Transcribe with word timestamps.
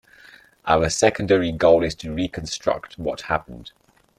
Our 0.65 0.89
secondary 0.89 1.51
goal 1.51 1.83
is 1.83 1.93
to 1.97 2.11
reconstruct 2.11 2.97
what 2.97 3.21
happened. 3.21 3.71